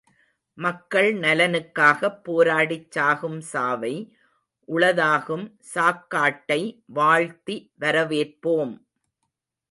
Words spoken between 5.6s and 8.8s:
சாக்காட்டை வாழ்த்தி வரவேற்போம்!